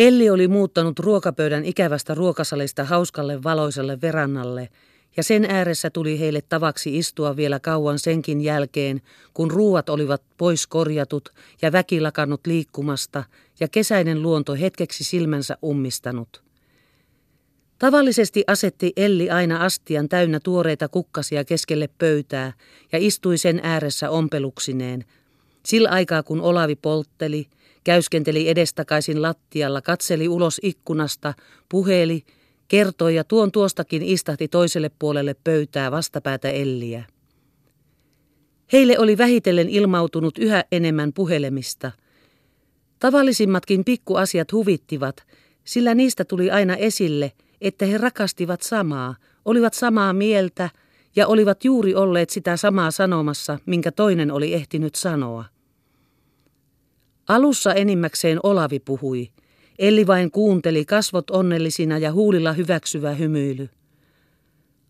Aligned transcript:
Elli 0.00 0.30
oli 0.30 0.48
muuttanut 0.48 0.98
ruokapöydän 0.98 1.64
ikävästä 1.64 2.14
ruokasalista 2.14 2.84
hauskalle 2.84 3.42
valoiselle 3.42 4.00
verannalle, 4.00 4.68
ja 5.16 5.22
sen 5.22 5.44
ääressä 5.44 5.90
tuli 5.90 6.20
heille 6.20 6.40
tavaksi 6.48 6.98
istua 6.98 7.36
vielä 7.36 7.60
kauan 7.60 7.98
senkin 7.98 8.40
jälkeen, 8.40 9.00
kun 9.34 9.50
ruuat 9.50 9.88
olivat 9.88 10.22
pois 10.36 10.66
korjatut 10.66 11.28
ja 11.62 11.72
väki 11.72 12.00
lakannut 12.00 12.46
liikkumasta 12.46 13.24
ja 13.60 13.68
kesäinen 13.68 14.22
luonto 14.22 14.54
hetkeksi 14.54 15.04
silmänsä 15.04 15.56
ummistanut. 15.64 16.42
Tavallisesti 17.78 18.44
asetti 18.46 18.92
Elli 18.96 19.30
aina 19.30 19.64
astian 19.64 20.08
täynnä 20.08 20.40
tuoreita 20.40 20.88
kukkasia 20.88 21.44
keskelle 21.44 21.88
pöytää 21.98 22.52
ja 22.92 22.98
istui 23.02 23.38
sen 23.38 23.60
ääressä 23.62 24.10
ompeluksineen. 24.10 25.04
Sillä 25.66 25.88
aikaa 25.88 26.22
kun 26.22 26.40
Olavi 26.40 26.76
poltteli, 26.76 27.46
käyskenteli 27.84 28.48
edestakaisin 28.48 29.22
lattialla, 29.22 29.80
katseli 29.80 30.28
ulos 30.28 30.60
ikkunasta, 30.62 31.34
puheli, 31.68 32.22
kertoi 32.68 33.14
ja 33.14 33.24
tuon 33.24 33.52
tuostakin 33.52 34.02
istahti 34.02 34.48
toiselle 34.48 34.90
puolelle 34.98 35.34
pöytää 35.44 35.90
vastapäätä 35.90 36.50
Elliä. 36.50 37.04
Heille 38.72 38.98
oli 38.98 39.18
vähitellen 39.18 39.68
ilmautunut 39.68 40.38
yhä 40.38 40.64
enemmän 40.72 41.12
puhelemista. 41.12 41.92
Tavallisimmatkin 42.98 43.84
pikkuasiat 43.84 44.52
huvittivat, 44.52 45.26
sillä 45.64 45.94
niistä 45.94 46.24
tuli 46.24 46.50
aina 46.50 46.76
esille– 46.76 47.32
että 47.60 47.86
he 47.86 47.98
rakastivat 47.98 48.62
samaa, 48.62 49.16
olivat 49.44 49.74
samaa 49.74 50.12
mieltä 50.12 50.70
ja 51.16 51.26
olivat 51.26 51.64
juuri 51.64 51.94
olleet 51.94 52.30
sitä 52.30 52.56
samaa 52.56 52.90
sanomassa, 52.90 53.58
minkä 53.66 53.92
toinen 53.92 54.30
oli 54.30 54.54
ehtinyt 54.54 54.94
sanoa. 54.94 55.44
Alussa 57.30 57.74
enimmäkseen 57.74 58.38
Olavi 58.42 58.78
puhui. 58.78 59.30
Elli 59.78 60.06
vain 60.06 60.30
kuunteli 60.30 60.84
kasvot 60.84 61.30
onnellisina 61.30 61.98
ja 61.98 62.12
huulilla 62.12 62.52
hyväksyvä 62.52 63.14
hymyily. 63.14 63.68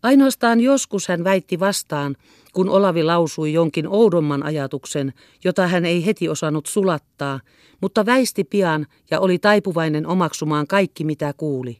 Ainoastaan 0.03 0.61
joskus 0.61 1.07
hän 1.07 1.23
väitti 1.23 1.59
vastaan, 1.59 2.15
kun 2.53 2.69
Olavi 2.69 3.03
lausui 3.03 3.53
jonkin 3.53 3.87
oudomman 3.87 4.43
ajatuksen, 4.43 5.13
jota 5.43 5.67
hän 5.67 5.85
ei 5.85 6.05
heti 6.05 6.29
osannut 6.29 6.65
sulattaa, 6.65 7.39
mutta 7.81 8.05
väisti 8.05 8.43
pian 8.43 8.85
ja 9.11 9.19
oli 9.19 9.39
taipuvainen 9.39 10.07
omaksumaan 10.07 10.67
kaikki 10.67 11.03
mitä 11.03 11.33
kuuli. 11.37 11.77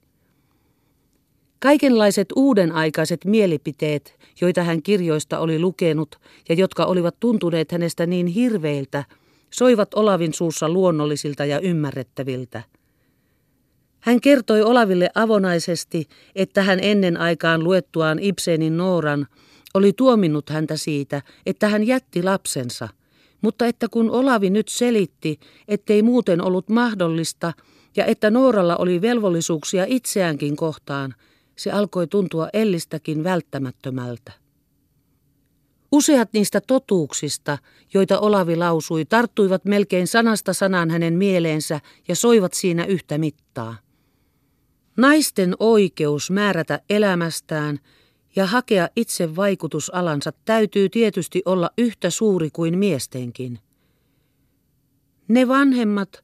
Kaikenlaiset 1.60 2.28
uudenaikaiset 2.36 3.26
mielipiteet, 3.26 4.20
joita 4.42 4.64
hän 4.64 4.82
kirjoista 4.82 5.40
oli 5.40 5.60
lukenut 5.60 6.16
ja 6.50 6.56
jotka 6.56 6.86
olivat 6.86 7.16
tuntuneet 7.20 7.72
hänestä 7.72 8.06
niin 8.06 8.28
hirveiltä, 8.28 9.04
soivat 9.54 9.94
Olavin 9.94 10.34
suussa 10.34 10.70
luonnollisilta 10.70 11.46
ja 11.46 11.60
ymmärrettäviltä. 11.60 12.64
Hän 14.00 14.22
kertoi 14.22 14.62
Olaville 14.62 15.10
avonaisesti, 15.16 16.08
että 16.36 16.64
hän 16.64 16.80
ennen 16.82 17.18
aikaan 17.18 17.64
luettuaan 17.64 18.20
Ibsenin 18.20 18.78
Nooran 18.78 19.28
oli 19.74 19.94
tuominnut 19.94 20.50
häntä 20.50 20.78
siitä, 20.78 21.22
että 21.46 21.68
hän 21.68 21.88
jätti 21.88 22.24
lapsensa, 22.24 22.90
mutta 23.42 23.66
että 23.66 23.88
kun 23.92 24.12
Olavi 24.12 24.50
nyt 24.50 24.68
selitti, 24.68 25.40
ettei 25.68 26.02
muuten 26.02 26.42
ollut 26.42 26.70
mahdollista 26.70 27.54
ja 27.96 28.06
että 28.06 28.30
Nooralla 28.30 28.76
oli 28.76 29.02
velvollisuuksia 29.02 29.86
itseäänkin 29.88 30.56
kohtaan– 30.56 31.16
se 31.62 31.72
alkoi 31.72 32.08
tuntua 32.08 32.50
Ellistäkin 32.54 33.24
välttämättömältä. 33.24 34.32
Useat 35.92 36.34
niistä 36.34 36.62
totuuksista, 36.62 37.58
joita 37.94 38.20
Olavi 38.20 38.56
lausui, 38.56 39.06
tarttuivat 39.06 39.66
melkein 39.66 40.08
sanasta 40.08 40.54
sanaan 40.54 40.90
hänen 40.90 41.14
mieleensä 41.14 41.80
ja 42.08 42.16
soivat 42.16 42.54
siinä 42.54 42.86
yhtä 42.86 43.18
mittaa. 43.18 43.76
Naisten 44.98 45.56
oikeus 45.60 46.32
määrätä 46.32 46.82
elämästään 46.90 47.80
ja 48.36 48.46
hakea 48.46 48.90
itse 48.96 49.36
vaikutusalansa 49.36 50.32
täytyy 50.46 50.90
tietysti 50.90 51.42
olla 51.46 51.70
yhtä 51.78 52.10
suuri 52.10 52.50
kuin 52.54 52.78
miestenkin. 52.78 53.60
Ne 55.28 55.48
vanhemmat, 55.48 56.24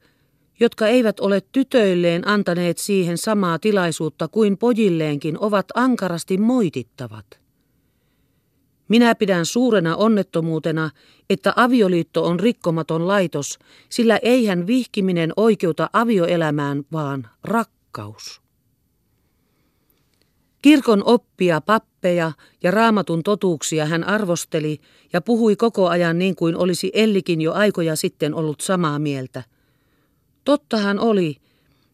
jotka 0.60 0.88
eivät 0.88 1.20
ole 1.20 1.42
tytöilleen 1.52 2.28
antaneet 2.28 2.78
siihen 2.78 3.18
samaa 3.18 3.60
tilaisuutta 3.60 4.28
kuin 4.28 4.58
pojilleenkin, 4.58 5.38
ovat 5.40 5.66
ankarasti 5.76 6.38
moitittavat. 6.38 7.47
Minä 8.88 9.16
pidän 9.16 9.46
suurena 9.46 9.96
onnettomuutena, 9.96 10.90
että 11.30 11.54
avioliitto 11.56 12.24
on 12.24 12.40
rikkomaton 12.40 13.08
laitos, 13.08 13.60
sillä 13.90 14.20
eihän 14.22 14.68
vihkiminen 14.68 15.34
oikeuta 15.38 15.90
avioelämään, 15.94 16.84
vaan 16.92 17.28
rakkaus. 17.44 18.42
Kirkon 20.62 21.04
oppia, 21.06 21.62
pappeja 21.62 22.32
ja 22.64 22.72
raamatun 22.72 23.24
totuuksia 23.24 23.86
hän 23.86 24.04
arvosteli 24.04 24.80
ja 25.14 25.22
puhui 25.22 25.56
koko 25.56 25.88
ajan 25.88 26.20
niin 26.20 26.36
kuin 26.36 26.56
olisi 26.56 26.92
Ellikin 26.94 27.42
jo 27.42 27.54
aikoja 27.54 27.96
sitten 27.96 28.34
ollut 28.34 28.62
samaa 28.62 29.00
mieltä– 29.00 29.44
Tottahan 30.48 31.00
oli, 31.00 31.38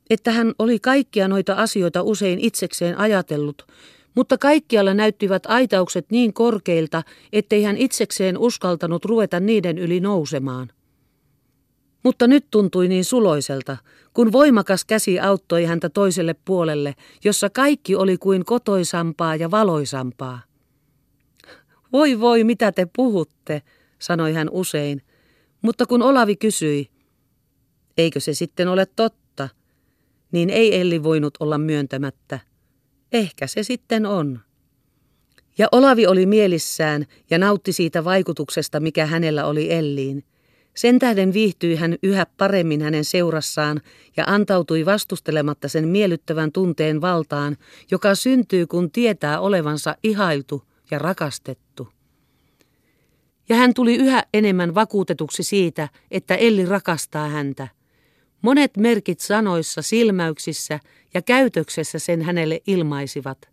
että 0.09 0.31
hän 0.31 0.53
oli 0.59 0.79
kaikkia 0.79 1.27
noita 1.27 1.53
asioita 1.53 2.01
usein 2.01 2.39
itsekseen 2.39 2.97
ajatellut, 2.97 3.67
mutta 4.15 4.37
kaikkialla 4.37 4.93
näyttivät 4.93 5.45
aitaukset 5.45 6.05
niin 6.11 6.33
korkeilta, 6.33 7.03
ettei 7.33 7.63
hän 7.63 7.77
itsekseen 7.77 8.37
uskaltanut 8.37 9.05
ruveta 9.05 9.39
niiden 9.39 9.77
yli 9.77 9.99
nousemaan. 9.99 10.69
Mutta 12.03 12.27
nyt 12.27 12.45
tuntui 12.51 12.87
niin 12.87 13.05
suloiselta, 13.05 13.77
kun 14.13 14.31
voimakas 14.31 14.85
käsi 14.85 15.19
auttoi 15.19 15.65
häntä 15.65 15.89
toiselle 15.89 16.35
puolelle, 16.45 16.95
jossa 17.23 17.49
kaikki 17.49 17.95
oli 17.95 18.17
kuin 18.17 18.45
kotoisampaa 18.45 19.35
ja 19.35 19.51
valoisampaa. 19.51 20.41
Voi 21.91 22.19
voi, 22.19 22.43
mitä 22.43 22.71
te 22.71 22.87
puhutte, 22.95 23.61
sanoi 23.99 24.33
hän 24.33 24.49
usein, 24.51 25.01
mutta 25.61 25.85
kun 25.85 26.01
Olavi 26.01 26.35
kysyi, 26.35 26.93
Eikö 27.97 28.19
se 28.19 28.33
sitten 28.33 28.67
ole 28.67 28.85
totta? 28.85 29.49
Niin 30.31 30.49
ei 30.49 30.79
Elli 30.79 31.03
voinut 31.03 31.33
olla 31.39 31.57
myöntämättä. 31.57 32.39
Ehkä 33.13 33.47
se 33.47 33.63
sitten 33.63 34.05
on. 34.05 34.39
Ja 35.57 35.67
Olavi 35.71 36.07
oli 36.07 36.25
mielissään 36.25 37.05
ja 37.29 37.37
nautti 37.37 37.73
siitä 37.73 38.03
vaikutuksesta, 38.03 38.79
mikä 38.79 39.05
hänellä 39.05 39.45
oli 39.45 39.73
Elliin. 39.73 40.23
Sen 40.75 40.99
tähden 40.99 41.33
viihtyi 41.33 41.75
hän 41.75 41.95
yhä 42.03 42.25
paremmin 42.37 42.81
hänen 42.81 43.05
seurassaan 43.05 43.81
ja 44.17 44.23
antautui 44.27 44.85
vastustelematta 44.85 45.67
sen 45.67 45.87
miellyttävän 45.87 46.51
tunteen 46.51 47.01
valtaan, 47.01 47.57
joka 47.91 48.15
syntyy, 48.15 48.67
kun 48.67 48.91
tietää 48.91 49.39
olevansa 49.39 49.95
ihailtu 50.03 50.63
ja 50.91 50.99
rakastettu. 50.99 51.87
Ja 53.49 53.55
hän 53.55 53.73
tuli 53.73 53.95
yhä 53.95 54.23
enemmän 54.33 54.75
vakuutetuksi 54.75 55.43
siitä, 55.43 55.89
että 56.11 56.35
Elli 56.35 56.65
rakastaa 56.65 57.29
häntä– 57.29 57.67
Monet 58.43 58.77
merkit 58.77 59.19
sanoissa, 59.19 59.81
silmäyksissä 59.81 60.79
ja 61.13 61.21
käytöksessä 61.21 61.99
sen 61.99 62.21
hänelle 62.21 62.61
ilmaisivat. 62.67 63.49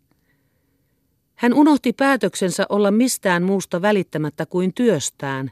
Hän 1.34 1.54
unohti 1.54 1.92
päätöksensä 1.92 2.66
olla 2.68 2.90
mistään 2.90 3.42
muusta 3.42 3.82
välittämättä 3.82 4.46
kuin 4.46 4.74
työstään, 4.74 5.50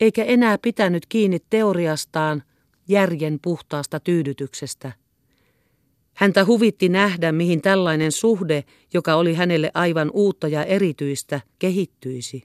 eikä 0.00 0.24
enää 0.24 0.58
pitänyt 0.58 1.06
kiinni 1.06 1.38
teoriastaan, 1.50 2.42
järjen 2.88 3.38
puhtaasta 3.42 4.00
tyydytyksestä. 4.00 4.92
Häntä 6.14 6.44
huvitti 6.44 6.88
nähdä, 6.88 7.32
mihin 7.32 7.62
tällainen 7.62 8.12
suhde, 8.12 8.64
joka 8.94 9.14
oli 9.14 9.34
hänelle 9.34 9.70
aivan 9.74 10.10
uutta 10.14 10.48
ja 10.48 10.64
erityistä, 10.64 11.40
kehittyisi. 11.58 12.42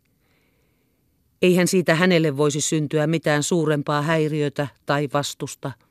Eihän 1.42 1.68
siitä 1.68 1.96
hänelle 1.96 2.38
voisi 2.38 2.62
syntyä 2.62 3.08
mitään 3.08 3.44
suurempaa 3.44 4.02
häiriötä 4.02 4.68
tai 4.86 5.10
vastusta– 5.14 5.72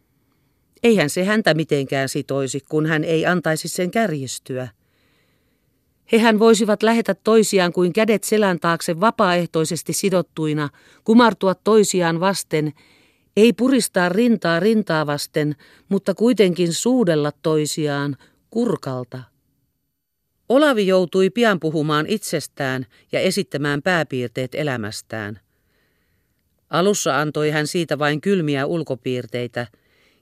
Eihän 0.83 1.11
se 1.11 1.25
häntä 1.25 1.55
mitenkään 1.55 2.09
sitoisi, 2.09 2.61
kun 2.69 2.87
hän 2.87 3.05
ei 3.05 3.27
antaisi 3.27 3.69
sen 3.69 3.91
kärjistyä. 3.91 4.69
Hehän 6.13 6.39
voisivat 6.39 6.83
lähetä 6.83 7.15
toisiaan 7.15 7.73
kuin 7.73 7.93
kädet 7.93 8.25
selän 8.25 8.61
taakse 8.61 9.01
vapaaehtoisesti 9.01 9.93
sidottuina, 9.93 10.69
kumartua 11.05 11.55
toisiaan 11.55 12.21
vasten, 12.21 12.73
ei 13.37 13.53
puristaa 13.53 14.09
rintaa 14.09 14.61
rintaa 14.61 15.07
vasten, 15.07 15.57
mutta 15.89 16.15
kuitenkin 16.15 16.73
suudella 16.73 17.33
toisiaan 17.43 18.17
kurkalta. 18.51 19.23
Olavi 20.49 20.87
joutui 20.87 21.31
pian 21.31 21.61
puhumaan 21.61 22.07
itsestään 22.09 22.87
ja 23.13 23.21
esittämään 23.21 23.83
pääpiirteet 23.83 24.55
elämästään. 24.55 25.41
Alussa 26.71 27.21
antoi 27.21 27.51
hän 27.51 27.67
siitä 27.67 27.99
vain 27.99 28.21
kylmiä 28.21 28.67
ulkopiirteitä– 28.67 29.67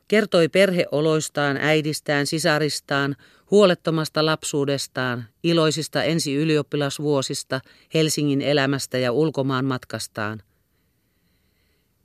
Kertoi 0.08 0.48
perheoloistaan, 0.48 1.56
äidistään, 1.56 2.26
sisaristaan, 2.26 3.16
huolettomasta 3.50 4.26
lapsuudestaan, 4.26 5.24
iloisista 5.42 6.02
ensi 6.02 6.34
ylioppilasvuosista, 6.34 7.60
Helsingin 7.94 8.42
elämästä 8.42 8.98
ja 8.98 9.12
ulkomaan 9.12 9.64
matkastaan. 9.64 10.42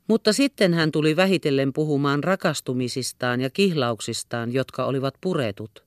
Mutta 0.07 0.33
sitten 0.33 0.73
hän 0.73 0.91
tuli 0.91 1.15
vähitellen 1.15 1.73
puhumaan 1.73 2.23
rakastumisistaan 2.23 3.41
ja 3.41 3.49
kihlauksistaan, 3.49 4.53
jotka 4.53 4.85
olivat 4.85 5.15
puretut. 5.21 5.83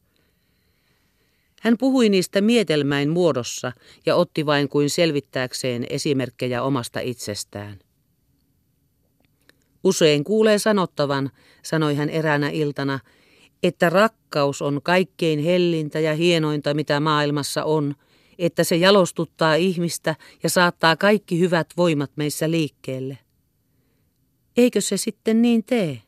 Hän 1.61 1.79
puhui 1.79 2.09
niistä 2.09 2.41
mietelmäin 2.41 3.11
muodossa 3.11 3.73
ja 4.07 4.17
otti 4.17 4.47
vain 4.47 4.69
kuin 4.69 4.91
selvittääkseen 4.91 5.87
esimerkkejä 5.91 6.63
omasta 6.63 7.01
itsestään. 7.01 7.79
Usein 9.85 10.25
kuulee 10.25 10.59
sanottavan, 10.59 11.31
sanoi 11.63 11.95
hän 11.95 12.11
eräänä 12.11 12.49
iltana, 12.49 13.01
että 13.63 13.91
rakkaus 13.91 14.63
on 14.63 14.81
kaikkein 14.83 15.39
hellintä 15.39 16.01
ja 16.01 16.15
hienointa, 16.15 16.75
mitä 16.75 17.01
maailmassa 17.01 17.65
on, 17.65 17.95
että 18.39 18.65
se 18.65 18.77
jalostuttaa 18.77 19.55
ihmistä 19.55 20.17
ja 20.43 20.51
saattaa 20.51 20.97
kaikki 20.97 21.39
hyvät 21.41 21.67
voimat 21.77 22.11
meissä 22.17 22.51
liikkeelle. 22.51 23.19
Eikö 24.57 24.81
se 24.81 24.97
sitten 24.97 25.43
niin 25.43 25.65
tee? 25.65 26.03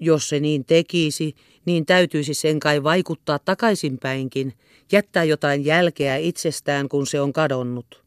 Jos 0.00 0.28
se 0.28 0.40
niin 0.40 0.64
tekisi, 0.64 1.34
niin 1.64 1.86
täytyisi 1.86 2.34
sen 2.34 2.60
kai 2.60 2.82
vaikuttaa 2.82 3.38
takaisinpäinkin, 3.38 4.52
jättää 4.92 5.24
jotain 5.24 5.64
jälkeä 5.64 6.16
itsestään, 6.16 6.88
kun 6.88 7.06
se 7.06 7.20
on 7.20 7.32
kadonnut. 7.32 8.03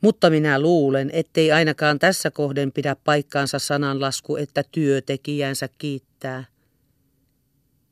Mutta 0.00 0.30
minä 0.30 0.60
luulen, 0.60 1.10
ettei 1.12 1.52
ainakaan 1.52 1.98
tässä 1.98 2.30
kohden 2.30 2.72
pidä 2.72 2.96
paikkaansa 3.04 3.58
sananlasku, 3.58 4.36
että 4.36 4.64
työtekijänsä 4.72 5.68
kiittää. 5.78 6.44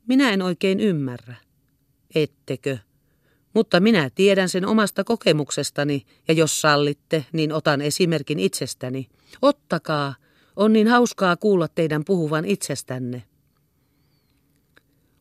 Minä 0.07 0.31
en 0.31 0.41
oikein 0.41 0.79
ymmärrä. 0.79 1.35
Ettekö? 2.15 2.77
Mutta 3.53 3.79
minä 3.79 4.09
tiedän 4.15 4.49
sen 4.49 4.65
omasta 4.65 5.03
kokemuksestani, 5.03 6.05
ja 6.27 6.33
jos 6.33 6.61
sallitte, 6.61 7.25
niin 7.33 7.51
otan 7.51 7.81
esimerkin 7.81 8.39
itsestäni. 8.39 9.07
Ottakaa, 9.41 10.15
on 10.55 10.73
niin 10.73 10.87
hauskaa 10.87 11.37
kuulla 11.37 11.67
teidän 11.67 12.05
puhuvan 12.05 12.45
itsestänne. 12.45 13.23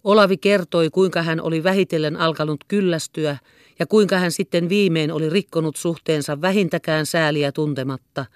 Olavi 0.04 0.37
kertoi, 0.37 0.90
kuinka 0.90 1.22
hän 1.22 1.40
oli 1.40 1.64
vähitellen 1.64 2.16
alkanut 2.16 2.64
kyllästyä 2.69 3.37
ja 3.79 3.87
kuinka 3.87 4.19
hän 4.19 4.32
sitten 4.32 4.69
viimein 4.69 5.12
oli 5.12 5.31
rikkonut 5.31 5.76
suhteensa 5.76 6.41
vähintäkään 6.41 7.06
sääliä 7.06 7.53
tuntematta, 7.53 8.26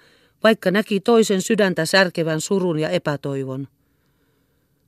vaikka 0.43 0.71
näki 0.71 0.99
toisen 0.99 1.41
sydäntä 1.41 1.85
särkevän 1.85 2.41
surun 2.41 2.79
ja 2.79 2.89
epätoivon. 2.89 3.67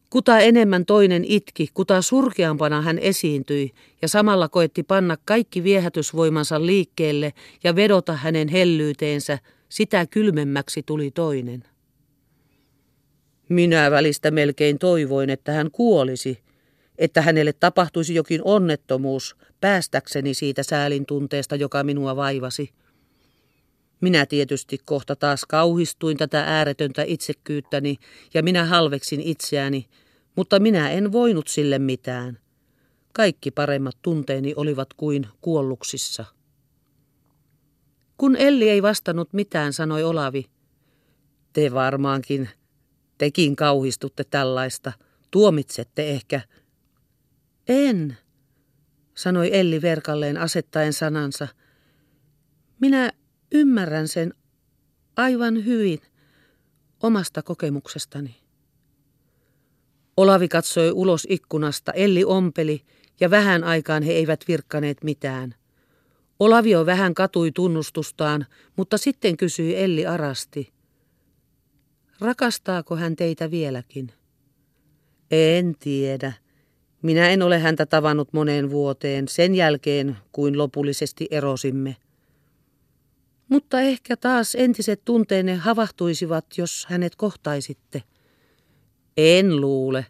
Kuta 0.09 0.39
enemmän 0.39 0.85
toinen 0.85 1.25
itki, 1.25 1.67
kuta 1.73 2.01
surkeampana 2.01 2.81
hän 2.81 2.99
esiintyi 2.99 3.71
ja 4.01 4.07
samalla 4.07 4.49
koetti 4.49 4.83
panna 4.83 5.17
kaikki 5.25 5.63
viehätysvoimansa 5.63 6.65
liikkeelle 6.65 7.33
ja 7.63 7.75
vedota 7.75 8.13
hänen 8.13 8.47
hellyyteensä, 8.47 9.39
sitä 9.69 10.05
kylmemmäksi 10.05 10.83
tuli 10.83 11.11
toinen. 11.11 11.63
Minä 13.49 13.91
välistä 13.91 14.31
melkein 14.31 14.79
toivoin, 14.79 15.29
että 15.29 15.51
hän 15.51 15.71
kuolisi, 15.71 16.39
että 17.01 17.21
hänelle 17.21 17.53
tapahtuisi 17.53 18.15
jokin 18.15 18.41
onnettomuus 18.43 19.35
päästäkseni 19.61 20.33
siitä 20.33 20.63
säälin 20.63 21.05
tunteesta, 21.05 21.55
joka 21.55 21.83
minua 21.83 22.15
vaivasi. 22.15 22.73
Minä 24.01 24.25
tietysti 24.25 24.77
kohta 24.85 25.15
taas 25.15 25.45
kauhistuin 25.45 26.17
tätä 26.17 26.43
ääretöntä 26.43 27.03
itsekyyttäni 27.03 27.97
ja 28.33 28.43
minä 28.43 28.65
halveksin 28.65 29.21
itseäni, 29.21 29.85
mutta 30.35 30.59
minä 30.59 30.89
en 30.89 31.11
voinut 31.11 31.47
sille 31.47 31.79
mitään. 31.79 32.39
Kaikki 33.13 33.51
paremmat 33.51 33.97
tunteeni 34.01 34.53
olivat 34.55 34.93
kuin 34.93 35.27
kuolluksissa. 35.41 36.25
Kun 38.17 38.35
Elli 38.35 38.69
ei 38.69 38.81
vastannut 38.81 39.33
mitään, 39.33 39.73
sanoi 39.73 40.03
Olavi. 40.03 40.45
Te 41.53 41.73
varmaankin, 41.73 42.49
tekin 43.17 43.55
kauhistutte 43.55 44.23
tällaista. 44.23 44.91
Tuomitsette 45.31 46.09
ehkä. 46.09 46.41
En, 47.67 48.17
sanoi 49.15 49.49
Elli 49.53 49.81
verkalleen 49.81 50.37
asettaen 50.37 50.93
sanansa. 50.93 51.47
Minä 52.79 53.11
ymmärrän 53.51 54.07
sen 54.07 54.33
aivan 55.17 55.65
hyvin 55.65 55.99
omasta 57.03 57.41
kokemuksestani. 57.41 58.35
Olavi 60.17 60.47
katsoi 60.47 60.91
ulos 60.91 61.27
ikkunasta, 61.29 61.91
Elli 61.91 62.23
ompeli 62.23 62.81
ja 63.19 63.29
vähän 63.29 63.63
aikaan 63.63 64.03
he 64.03 64.11
eivät 64.11 64.43
virkkaneet 64.47 65.03
mitään. 65.03 65.55
Olavio 66.39 66.85
vähän 66.85 67.13
katui 67.13 67.51
tunnustustaan, 67.51 68.45
mutta 68.75 68.97
sitten 68.97 69.37
kysyi 69.37 69.75
Elli 69.83 70.05
arasti. 70.05 70.73
Rakastaako 72.21 72.95
hän 72.95 73.15
teitä 73.15 73.51
vieläkin? 73.51 74.13
En 75.31 75.75
tiedä. 75.79 76.33
Minä 77.01 77.29
en 77.29 77.41
ole 77.41 77.59
häntä 77.59 77.85
tavannut 77.85 78.33
moneen 78.33 78.69
vuoteen 78.69 79.27
sen 79.27 79.55
jälkeen, 79.55 80.17
kuin 80.31 80.57
lopullisesti 80.57 81.27
erosimme. 81.31 81.95
Mutta 83.49 83.81
ehkä 83.81 84.17
taas 84.17 84.55
entiset 84.55 85.01
tunteenne 85.05 85.55
havahtuisivat, 85.55 86.45
jos 86.57 86.85
hänet 86.89 87.15
kohtaisitte. 87.15 88.03
En 89.17 89.61
luule. 89.61 90.05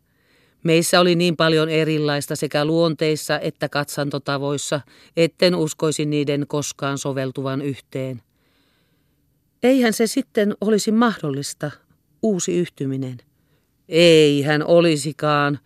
Meissä 0.63 0.99
oli 0.99 1.15
niin 1.15 1.37
paljon 1.37 1.69
erilaista 1.69 2.35
sekä 2.35 2.65
luonteissa 2.65 3.39
että 3.39 3.69
katsantotavoissa, 3.69 4.81
etten 5.17 5.55
uskoisi 5.55 6.05
niiden 6.05 6.45
koskaan 6.47 6.97
soveltuvan 6.97 7.61
yhteen. 7.61 8.21
Eihän 9.63 9.93
se 9.93 10.07
sitten 10.07 10.55
olisi 10.61 10.91
mahdollista, 10.91 11.71
uusi 12.23 12.57
yhtyminen. 12.57 13.17
Ei 13.89 14.41
hän 14.41 14.63
olisikaan, 14.65 15.59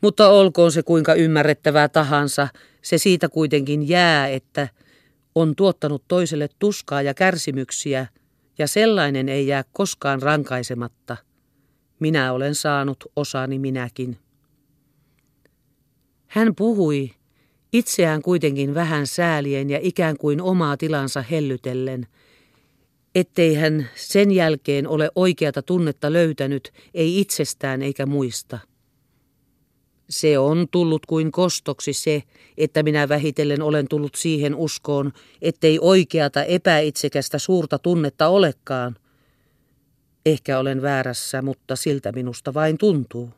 mutta 0.00 0.28
olkoon 0.28 0.72
se 0.72 0.82
kuinka 0.82 1.14
ymmärrettävää 1.14 1.88
tahansa, 1.88 2.48
se 2.82 2.98
siitä 2.98 3.28
kuitenkin 3.28 3.88
jää, 3.88 4.28
että 4.28 4.68
on 5.34 5.56
tuottanut 5.56 6.04
toiselle 6.08 6.48
tuskaa 6.58 7.02
ja 7.02 7.14
kärsimyksiä, 7.14 8.06
ja 8.58 8.66
sellainen 8.66 9.28
ei 9.28 9.46
jää 9.46 9.64
koskaan 9.72 10.22
rankaisematta. 10.22 11.16
Minä 12.00 12.32
olen 12.32 12.54
saanut 12.54 13.04
osani 13.16 13.58
minäkin. 13.58 14.18
Hän 16.26 16.54
puhui, 16.54 17.10
itseään 17.72 18.22
kuitenkin 18.22 18.74
vähän 18.74 19.06
säälien 19.06 19.70
ja 19.70 19.78
ikään 19.82 20.16
kuin 20.16 20.40
omaa 20.40 20.76
tilansa 20.76 21.22
hellytellen, 21.22 22.06
ettei 23.14 23.54
hän 23.54 23.88
sen 23.94 24.30
jälkeen 24.30 24.88
ole 24.88 25.10
oikeata 25.14 25.62
tunnetta 25.62 26.12
löytänyt, 26.12 26.72
ei 26.94 27.20
itsestään 27.20 27.82
eikä 27.82 28.06
muista. 28.06 28.58
Se 30.10 30.38
on 30.38 30.66
tullut 30.70 31.06
kuin 31.06 31.32
kostoksi 31.32 31.92
se, 31.92 32.22
että 32.58 32.82
minä 32.82 33.08
vähitellen 33.08 33.62
olen 33.62 33.88
tullut 33.88 34.14
siihen 34.14 34.54
uskoon, 34.54 35.12
ettei 35.42 35.78
oikeata 35.80 36.44
epäitsekästä 36.44 37.38
suurta 37.38 37.78
tunnetta 37.78 38.28
olekaan. 38.28 38.96
Ehkä 40.26 40.58
olen 40.58 40.82
väärässä, 40.82 41.42
mutta 41.42 41.76
siltä 41.76 42.12
minusta 42.12 42.54
vain 42.54 42.78
tuntuu. 42.78 43.30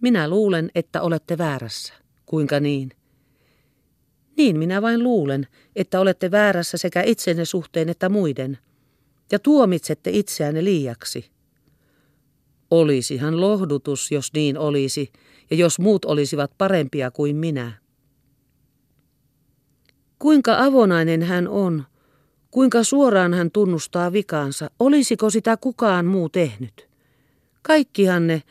Minä 0.00 0.28
luulen, 0.28 0.70
että 0.74 1.02
olette 1.02 1.38
väärässä. 1.38 1.94
Kuinka 2.26 2.60
niin? 2.60 2.90
Niin 4.36 4.58
minä 4.58 4.82
vain 4.82 5.02
luulen, 5.02 5.46
että 5.76 6.00
olette 6.00 6.30
väärässä 6.30 6.78
sekä 6.78 7.02
itsenne 7.02 7.44
suhteen 7.44 7.88
että 7.88 8.08
muiden, 8.08 8.58
ja 9.32 9.38
tuomitsette 9.38 10.10
itseänne 10.10 10.64
liiaksi. 10.64 11.30
Olisihan 12.70 13.40
lohdutus, 13.40 14.10
jos 14.10 14.32
niin 14.32 14.58
olisi, 14.58 15.12
ja 15.50 15.56
jos 15.56 15.78
muut 15.78 16.04
olisivat 16.04 16.52
parempia 16.58 17.10
kuin 17.10 17.36
minä. 17.36 17.72
Kuinka 20.18 20.56
avonainen 20.58 21.22
hän 21.22 21.48
on, 21.48 21.84
kuinka 22.50 22.84
suoraan 22.84 23.34
hän 23.34 23.50
tunnustaa 23.50 24.12
vikaansa, 24.12 24.70
olisiko 24.78 25.30
sitä 25.30 25.56
kukaan 25.56 26.06
muu 26.06 26.28
tehnyt? 26.28 26.88
Kaikkihan 27.62 28.26
ne, 28.26 28.42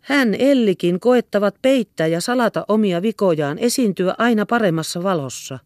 hän 0.00 0.34
Ellikin 0.34 1.00
koettavat 1.00 1.54
peittää 1.62 2.06
ja 2.06 2.20
salata 2.20 2.64
omia 2.68 3.02
vikojaan, 3.02 3.58
esiintyä 3.58 4.14
aina 4.18 4.46
paremmassa 4.46 5.02
valossa. 5.02 5.58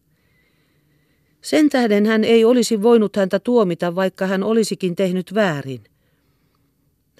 Sen 1.41 1.69
tähden 1.69 2.05
hän 2.05 2.23
ei 2.23 2.45
olisi 2.45 2.81
voinut 2.81 3.15
häntä 3.15 3.39
tuomita, 3.39 3.95
vaikka 3.95 4.27
hän 4.27 4.43
olisikin 4.43 4.95
tehnyt 4.95 5.35
väärin. 5.35 5.83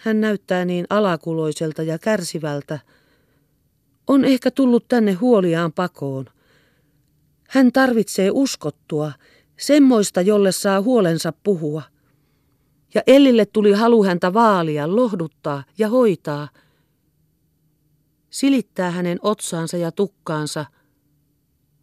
Hän 0.03 0.21
näyttää 0.21 0.65
niin 0.65 0.85
alakuloiselta 0.89 1.83
ja 1.83 1.99
kärsivältä. 1.99 2.79
On 4.07 4.25
ehkä 4.25 4.51
tullut 4.51 4.87
tänne 4.87 5.13
huoliaan 5.13 5.73
pakoon. 5.73 6.25
Hän 7.49 7.71
tarvitsee 7.71 8.29
uskottua, 8.31 9.11
semmoista, 9.57 10.21
jolle 10.21 10.51
saa 10.51 10.81
huolensa 10.81 11.33
puhua. 11.43 11.81
Ja 12.93 13.01
Ellille 13.07 13.45
tuli 13.45 13.71
halu 13.71 14.03
häntä 14.03 14.33
vaalia, 14.33 14.95
lohduttaa 14.95 15.63
ja 15.77 15.89
hoitaa– 15.89 16.49
silittää 18.33 18.91
hänen 18.91 19.19
otsaansa 19.21 19.77
ja 19.77 19.91
tukkaansa, 19.91 20.65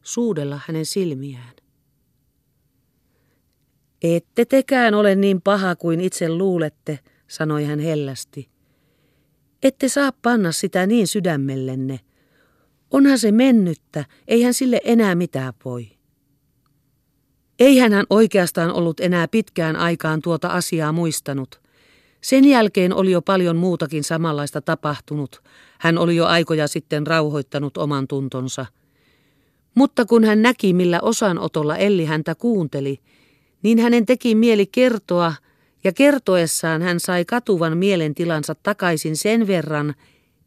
suudella 0.03 0.61
hänen 0.67 0.87
silmiään. 0.87 1.55
Ette 4.03 4.45
tekään 4.45 4.95
ole 4.95 5.15
niin 5.15 5.43
paha 5.43 5.77
kuin 5.77 6.00
itse 6.00 6.29
luulette, 6.29 6.99
sanoi 7.30 7.64
hän 7.64 7.78
hellästi. 7.78 8.49
Ette 9.62 9.88
saa 9.88 10.12
panna 10.22 10.52
sitä 10.52 10.87
niin 10.87 11.06
sydämellenne. 11.06 12.00
Onhan 12.90 13.18
se 13.18 13.32
mennyttä, 13.32 14.04
eihän 14.28 14.54
sille 14.54 14.80
enää 14.84 15.14
mitään 15.14 15.52
voi. 15.64 15.88
Eihän 17.58 17.92
hän 17.92 18.06
oikeastaan 18.10 18.72
ollut 18.72 19.00
enää 19.00 19.28
pitkään 19.28 19.76
aikaan 19.76 20.22
tuota 20.22 20.49
asiaa 20.49 20.92
muistanut. 20.92 21.60
Sen 22.20 22.44
jälkeen 22.44 22.94
oli 22.94 23.10
jo 23.10 23.22
paljon 23.22 23.56
muutakin 23.56 24.04
samanlaista 24.04 24.60
tapahtunut. 24.60 25.42
Hän 25.78 25.99
oli 25.99 26.16
jo 26.16 26.26
aikoja 26.26 26.68
sitten 26.68 27.06
rauhoittanut 27.06 27.76
oman 27.76 28.08
tuntonsa. 28.08 28.66
Mutta 29.75 30.04
kun 30.04 30.25
hän 30.25 30.42
näki, 30.42 30.72
millä 30.72 31.00
osanotolla 31.02 31.76
Elli 31.76 32.04
häntä 32.04 32.34
kuunteli, 32.34 33.00
niin 33.62 33.78
hänen 33.78 34.06
teki 34.06 34.34
mieli 34.34 34.66
kertoa, 34.66 35.34
ja 35.84 35.92
kertoessaan 35.92 36.82
hän 36.82 37.00
sai 37.00 37.25
katuvan 37.25 37.78
mielentilansa 37.78 38.54
takaisin 38.54 39.16
sen 39.16 39.46
verran, 39.46 39.94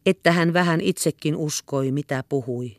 että 0.06 0.32
hän 0.32 0.54
vähän 0.54 0.82
itsekin 0.82 1.36
uskoi, 1.36 1.92
mitä 1.92 2.24
puhui. 2.30 2.78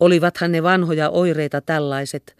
Olivathan 0.00 0.52
ne 0.52 0.62
vanhoja 0.62 1.10
oireita 1.10 1.60
tällaiset. 1.60 2.36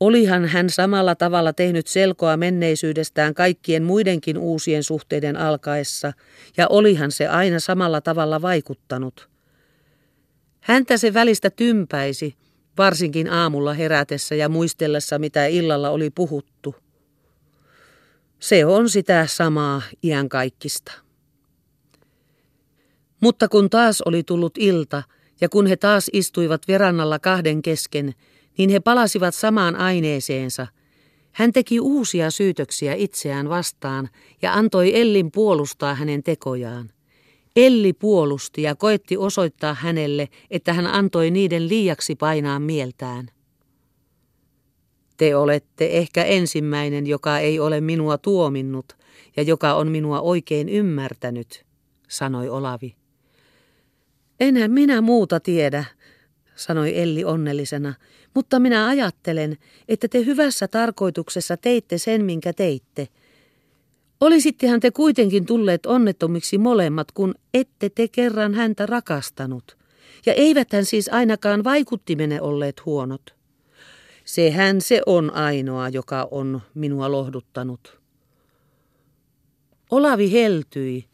Olihan 0.00 0.44
hän 0.44 0.70
samalla 0.70 1.14
tavalla 1.14 1.52
tehnyt 1.52 1.86
selkoa 1.86 2.36
menneisyydestään 2.36 3.34
kaikkien 3.34 3.82
muidenkin 3.82 4.38
uusien 4.38 4.84
suhteiden 4.84 5.36
alkaessa, 5.36 6.12
ja 6.56 6.66
olihan 6.68 7.10
se 7.10 7.28
aina 7.28 7.60
samalla 7.60 8.00
tavalla 8.00 8.42
vaikuttanut. 8.42 9.28
Häntä 10.60 10.96
se 10.96 11.14
välistä 11.14 11.50
tympäisi, 11.50 12.34
varsinkin 12.78 13.30
aamulla 13.30 13.74
herätessä 13.74 14.34
ja 14.34 14.48
muistellessa, 14.48 15.18
mitä 15.18 15.46
illalla 15.46 15.90
oli 15.90 16.10
puhuttu. 16.10 16.74
Se 18.40 18.66
on 18.66 18.88
sitä 18.88 19.26
samaa 19.26 19.82
iänkaikkista. 20.04 20.92
Mutta 23.20 23.48
kun 23.48 23.70
taas 23.70 24.00
oli 24.00 24.22
tullut 24.22 24.58
ilta, 24.58 25.02
ja 25.40 25.48
kun 25.48 25.66
he 25.66 25.76
taas 25.76 26.10
istuivat 26.12 26.68
verannalla 26.68 27.18
kahden 27.18 27.62
kesken, 27.62 28.14
niin 28.58 28.70
he 28.70 28.80
palasivat 28.80 29.34
samaan 29.34 29.76
aineeseensa. 29.76 30.66
Hän 31.32 31.52
teki 31.52 31.80
uusia 31.80 32.30
syytöksiä 32.30 32.94
itseään 32.94 33.48
vastaan 33.48 34.08
ja 34.42 34.54
antoi 34.54 35.00
Ellin 35.00 35.30
puolustaa 35.30 35.94
hänen 35.94 36.22
tekojaan. 36.22 36.90
Elli 37.56 37.92
puolusti 37.92 38.62
ja 38.62 38.74
koetti 38.74 39.16
osoittaa 39.16 39.74
hänelle, 39.74 40.28
että 40.50 40.72
hän 40.72 40.86
antoi 40.86 41.30
niiden 41.30 41.68
liiaksi 41.68 42.14
painaa 42.14 42.58
mieltään. 42.58 43.30
Te 45.20 45.36
olette 45.36 45.86
ehkä 45.86 46.24
ensimmäinen, 46.24 47.06
joka 47.06 47.38
ei 47.38 47.60
ole 47.60 47.80
minua 47.80 48.18
tuominnut 48.18 48.96
ja 49.36 49.42
joka 49.42 49.74
on 49.74 49.88
minua 49.88 50.20
oikein 50.20 50.68
ymmärtänyt, 50.68 51.64
sanoi 52.08 52.48
Olavi. 52.48 52.94
Enhän 54.40 54.70
minä 54.70 55.00
muuta 55.00 55.40
tiedä, 55.40 55.84
sanoi 56.56 57.00
Elli 57.00 57.24
onnellisena, 57.24 57.94
mutta 58.34 58.58
minä 58.58 58.86
ajattelen, 58.86 59.56
että 59.88 60.08
te 60.08 60.24
hyvässä 60.24 60.68
tarkoituksessa 60.68 61.56
teitte 61.56 61.98
sen, 61.98 62.24
minkä 62.24 62.52
teitte. 62.52 63.08
Olisittehan 64.20 64.80
te 64.80 64.90
kuitenkin 64.90 65.46
tulleet 65.46 65.86
onnettomiksi 65.86 66.58
molemmat, 66.58 67.12
kun 67.12 67.34
ette 67.54 67.88
te 67.88 68.08
kerran 68.08 68.54
häntä 68.54 68.86
rakastanut. 68.86 69.76
Ja 70.26 70.32
eivät 70.32 70.72
hän 70.72 70.84
siis 70.84 71.08
ainakaan 71.12 71.64
vaikuttimene 71.64 72.40
olleet 72.40 72.86
huonot. 72.86 73.39
Sehän 74.30 74.80
se 74.80 75.02
on 75.06 75.34
ainoa, 75.34 75.88
joka 75.88 76.28
on 76.30 76.60
minua 76.74 77.10
lohduttanut. 77.10 78.00
Olavi 79.90 80.32
heltyi. 80.32 81.04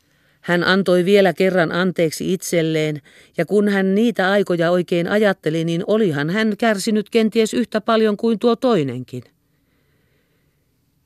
Hän 0.40 0.64
antoi 0.64 1.04
vielä 1.04 1.32
kerran 1.32 1.72
anteeksi 1.72 2.32
itselleen, 2.32 3.02
ja 3.38 3.46
kun 3.46 3.68
hän 3.68 3.94
niitä 3.94 4.30
aikoja 4.30 4.70
oikein 4.70 5.08
ajatteli, 5.08 5.64
niin 5.64 5.84
olihan 5.86 6.30
hän 6.30 6.56
kärsinyt 6.58 7.10
kenties 7.10 7.54
yhtä 7.54 7.80
paljon 7.80 8.16
kuin 8.16 8.38
tuo 8.38 8.56
toinenkin. 8.56 9.22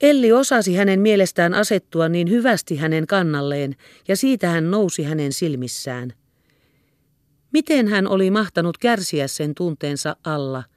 Elli 0.01 0.33
osasi 0.33 0.75
hänen 0.75 1.01
mielestään 1.01 1.55
asettua 1.55 2.09
niin 2.09 2.31
hyvästi 2.31 2.77
hänen 2.77 3.07
kannalleen, 3.07 3.77
ja 4.09 4.17
siitä 4.17 4.49
hän 4.49 4.71
nousi 4.71 5.03
hänen 5.03 5.33
silmissään. 5.33 6.13
Miten 7.53 7.89
hän 7.89 8.09
oli 8.09 8.31
mahtanut 8.31 8.79
kärsiä 8.79 9.29
sen 9.29 9.55
tunteensa 9.55 10.17
alla– 10.25 10.65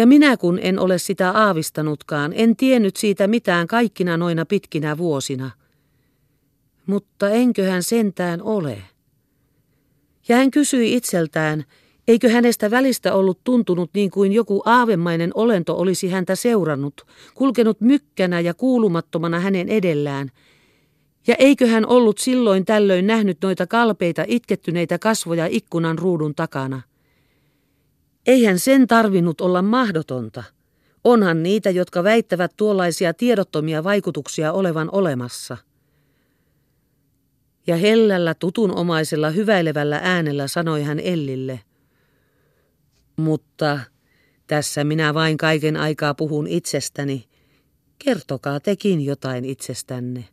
ja 0.00 0.06
minä 0.06 0.36
kun 0.36 0.58
en 0.62 0.78
ole 0.78 0.98
sitä 0.98 1.30
aavistanutkaan, 1.30 2.32
en 2.36 2.56
tiennyt 2.56 2.96
siitä 2.96 3.26
mitään 3.26 3.66
kaikkina 3.66 4.16
noina 4.16 4.46
pitkinä 4.46 4.98
vuosina. 4.98 5.50
Mutta 6.86 7.30
enköhän 7.30 7.82
sentään 7.82 8.42
ole. 8.42 8.82
Ja 10.28 10.36
hän 10.36 10.50
kysyi 10.50 10.94
itseltään, 10.94 11.64
eikö 12.08 12.28
hänestä 12.28 12.70
välistä 12.70 13.14
ollut 13.14 13.40
tuntunut 13.44 13.90
niin 13.94 14.10
kuin 14.10 14.32
joku 14.32 14.62
aavemainen 14.64 15.30
olento 15.34 15.78
olisi 15.78 16.08
häntä 16.08 16.36
seurannut, 16.36 17.06
kulkenut 17.34 17.80
mykkänä 17.80 18.40
ja 18.40 18.54
kuulumattomana 18.54 19.40
hänen 19.40 19.68
edellään. 19.68 20.30
Ja 21.26 21.34
eikö 21.38 21.66
hän 21.66 21.86
ollut 21.86 22.18
silloin 22.18 22.64
tällöin 22.64 23.06
nähnyt 23.06 23.38
noita 23.42 23.66
kalpeita 23.66 24.24
itkettyneitä 24.26 24.98
kasvoja 24.98 25.46
ikkunan 25.50 25.98
ruudun 25.98 26.34
takana. 26.34 26.82
Eihän 28.26 28.58
sen 28.58 28.86
tarvinnut 28.86 29.40
olla 29.40 29.62
mahdotonta. 29.62 30.44
Onhan 31.04 31.42
niitä, 31.42 31.70
jotka 31.70 32.04
väittävät 32.04 32.52
tuollaisia 32.56 33.14
tiedottomia 33.14 33.84
vaikutuksia 33.84 34.52
olevan 34.52 34.88
olemassa. 34.92 35.56
Ja 37.66 37.76
hellällä 37.76 38.34
tutunomaisella 38.34 39.30
hyväilevällä 39.30 40.00
äänellä 40.02 40.48
sanoi 40.48 40.82
hän 40.82 41.00
Ellille. 41.00 41.60
Mutta 43.16 43.80
tässä 44.46 44.84
minä 44.84 45.14
vain 45.14 45.36
kaiken 45.36 45.76
aikaa 45.76 46.14
puhun 46.14 46.46
itsestäni. 46.46 47.24
Kertokaa 48.04 48.60
tekin 48.60 49.04
jotain 49.04 49.44
itsestänne. 49.44 50.24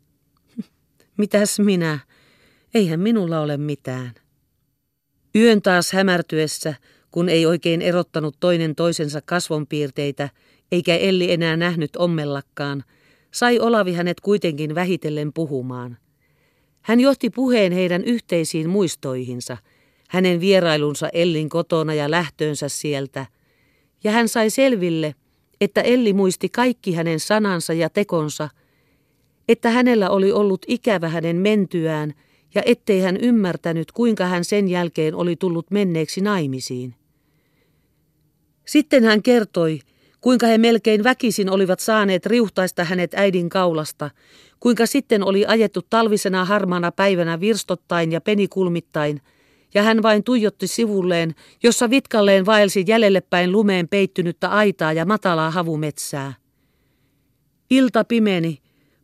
Mitäs 1.18 1.58
minä? 1.58 1.98
Eihän 2.74 3.00
minulla 3.00 3.40
ole 3.40 3.56
mitään. 3.56 4.14
Yön 5.34 5.62
taas 5.62 5.92
hämärtyessä 5.92 6.74
kun 7.10 7.28
ei 7.28 7.46
oikein 7.46 7.82
erottanut 7.82 8.36
toinen 8.40 8.74
toisensa 8.74 9.20
kasvonpiirteitä, 9.24 10.28
eikä 10.72 10.96
Elli 10.96 11.32
enää 11.32 11.56
nähnyt 11.56 11.96
ommellakaan, 11.96 12.84
sai 13.30 13.58
Olavi 13.58 13.92
hänet 13.92 14.20
kuitenkin 14.20 14.74
vähitellen 14.74 15.32
puhumaan. 15.32 15.96
Hän 16.82 17.00
johti 17.00 17.30
puheen 17.30 17.72
heidän 17.72 18.04
yhteisiin 18.04 18.70
muistoihinsa, 18.70 19.56
hänen 20.08 20.40
vierailunsa 20.40 21.08
Ellin 21.08 21.48
kotona 21.48 21.94
ja 21.94 22.10
lähtöönsä 22.10 22.68
sieltä, 22.68 23.26
ja 24.04 24.12
hän 24.12 24.28
sai 24.28 24.50
selville, 24.50 25.14
että 25.60 25.80
Elli 25.80 26.12
muisti 26.12 26.48
kaikki 26.48 26.94
hänen 26.94 27.20
sanansa 27.20 27.72
ja 27.72 27.90
tekonsa, 27.90 28.48
että 29.48 29.70
hänellä 29.70 30.10
oli 30.10 30.32
ollut 30.32 30.64
ikävä 30.68 31.08
hänen 31.08 31.36
mentyään 31.36 32.14
ja 32.54 32.62
ettei 32.66 33.00
hän 33.00 33.16
ymmärtänyt, 33.16 33.92
kuinka 33.92 34.26
hän 34.26 34.44
sen 34.44 34.68
jälkeen 34.68 35.14
oli 35.14 35.36
tullut 35.36 35.70
menneeksi 35.70 36.20
naimisiin. 36.20 36.94
Sitten 38.68 39.04
hän 39.04 39.22
kertoi, 39.22 39.80
kuinka 40.20 40.46
he 40.46 40.58
melkein 40.58 41.04
väkisin 41.04 41.50
olivat 41.50 41.80
saaneet 41.80 42.26
riuhtaista 42.26 42.84
hänet 42.84 43.14
äidin 43.14 43.48
kaulasta, 43.48 44.10
kuinka 44.60 44.86
sitten 44.86 45.24
oli 45.24 45.46
ajettu 45.46 45.82
talvisena 45.90 46.44
harmaana 46.44 46.92
päivänä 46.92 47.40
virstottain 47.40 48.12
ja 48.12 48.20
penikulmittain, 48.20 49.20
ja 49.74 49.82
hän 49.82 50.02
vain 50.02 50.24
tuijotti 50.24 50.66
sivulleen, 50.66 51.34
jossa 51.62 51.90
vitkalleen 51.90 52.46
vaelsi 52.46 52.84
jäljelle 52.86 53.20
päin 53.20 53.52
lumeen 53.52 53.88
peittynyttä 53.88 54.48
aitaa 54.48 54.92
ja 54.92 55.04
matalaa 55.04 55.50
havumetsää. 55.50 56.34
Ilta 57.70 58.04
pimeni, 58.04 58.58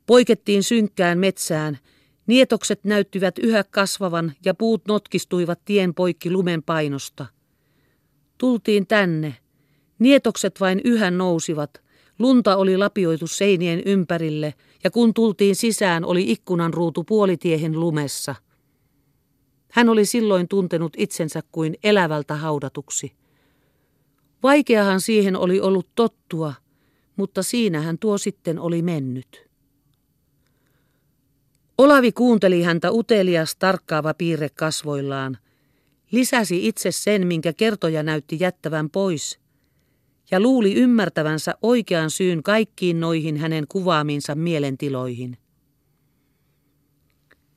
poikettiin 0.06 0.62
synkkään 0.62 1.18
metsään, 1.18 1.78
nietokset 2.26 2.84
näyttivät 2.84 3.38
yhä 3.38 3.64
kasvavan 3.70 4.32
ja 4.44 4.54
puut 4.54 4.82
notkistuivat 4.88 5.60
tien 5.64 5.94
poikki 5.94 6.30
lumen 6.30 6.62
painosta. 6.62 7.26
Tultiin 8.38 8.86
tänne, 8.86 9.34
Nietokset 9.98 10.60
vain 10.60 10.80
yhä 10.84 11.10
nousivat. 11.10 11.82
Lunta 12.18 12.56
oli 12.56 12.76
lapioitu 12.76 13.26
seinien 13.26 13.82
ympärille 13.86 14.54
ja 14.84 14.90
kun 14.90 15.14
tultiin 15.14 15.56
sisään, 15.56 16.04
oli 16.04 16.30
ikkunan 16.30 16.74
ruutu 16.74 17.04
puolitiehen 17.04 17.80
lumessa. 17.80 18.34
Hän 19.70 19.88
oli 19.88 20.04
silloin 20.04 20.48
tuntenut 20.48 20.92
itsensä 20.96 21.40
kuin 21.52 21.76
elävältä 21.84 22.36
haudatuksi. 22.36 23.12
Vaikeahan 24.42 25.00
siihen 25.00 25.36
oli 25.36 25.60
ollut 25.60 25.88
tottua, 25.94 26.54
mutta 27.16 27.42
siinä 27.42 27.80
hän 27.80 27.98
tuo 27.98 28.18
sitten 28.18 28.58
oli 28.58 28.82
mennyt. 28.82 29.46
Olavi 31.78 32.12
kuunteli 32.12 32.62
häntä 32.62 32.90
utelias 32.92 33.56
tarkkaava 33.56 34.14
piirre 34.14 34.48
kasvoillaan. 34.48 35.38
Lisäsi 36.10 36.68
itse 36.68 36.92
sen, 36.92 37.26
minkä 37.26 37.52
kertoja 37.52 38.02
näytti 38.02 38.36
jättävän 38.40 38.90
pois– 38.90 39.38
ja 40.34 40.40
luuli 40.40 40.74
ymmärtävänsä 40.74 41.54
oikean 41.62 42.10
syyn 42.10 42.42
kaikkiin 42.42 43.00
noihin 43.00 43.36
hänen 43.36 43.64
kuvaamiinsa 43.68 44.34
mielentiloihin. 44.34 45.38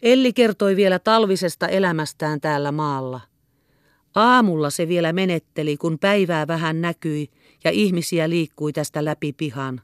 Elli 0.02 0.34
kertoi 0.34 0.76
vielä 0.76 1.00
talvisesta 1.00 1.68
elämästään 1.68 2.42
täällä 2.42 2.72
maalla. 2.72 3.22
Aamulla 4.16 4.70
se 4.70 4.88
vielä 4.88 5.14
menetteli, 5.14 5.78
kun 5.78 6.00
päivää 6.00 6.48
vähän 6.48 6.82
näkyi 6.82 7.30
ja 7.64 7.72
ihmisiä 7.72 8.30
liikkui 8.30 8.74
tästä 8.74 9.06
läpi 9.06 9.34
pihan. 9.34 9.82